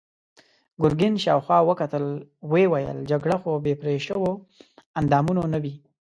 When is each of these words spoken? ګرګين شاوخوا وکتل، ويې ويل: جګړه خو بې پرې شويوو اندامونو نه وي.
ګرګين 0.81 1.15
شاوخوا 1.23 1.57
وکتل، 1.69 2.05
ويې 2.51 2.65
ويل: 2.73 2.97
جګړه 3.09 3.35
خو 3.41 3.51
بې 3.63 3.73
پرې 3.81 3.95
شويوو 4.05 4.31
اندامونو 4.99 5.43
نه 5.53 5.59
وي. 5.63 5.73